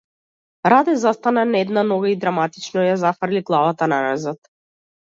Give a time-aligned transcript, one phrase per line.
[0.73, 4.43] Раде застана на една нога и драматично ја зафрли главата наназад.